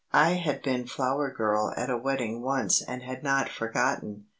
I 0.13 0.31
had 0.31 0.63
been 0.63 0.87
flower 0.87 1.29
girl 1.31 1.75
at 1.77 1.91
a 1.91 1.95
wedding 1.95 2.41
once 2.41 2.81
and 2.81 3.03
had 3.03 3.21
not 3.21 3.49
forgotten. 3.49 4.25